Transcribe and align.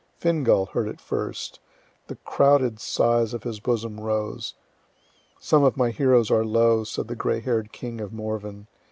Fingal 0.17 0.65
heard 0.65 0.87
it 0.87 0.97
the 0.97 1.03
first. 1.03 1.59
The 2.07 2.15
crowded 2.15 2.79
sighs 2.79 3.35
of 3.35 3.43
his 3.43 3.59
bosom 3.59 3.99
rose. 3.99 4.55
Some 5.39 5.63
of 5.63 5.77
my 5.77 5.91
heroes 5.91 6.31
are 6.31 6.43
low, 6.43 6.83
said 6.85 7.07
the 7.07 7.15
gray 7.15 7.39
hair'd 7.39 7.71
king 7.71 8.01
of 8.01 8.11
Morven. 8.11 8.65